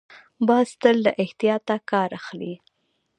باز 0.47 0.67
تل 0.81 0.97
له 1.05 1.11
احتیاط 1.23 1.67
کار 1.91 2.09
اخلي 2.19 2.53